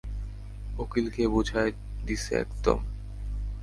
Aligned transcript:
উকিল 0.77 1.05
কে 1.09 1.23
বুঝায়া 1.27 1.71
দিসে 2.05 2.33
একদম। 2.35 2.79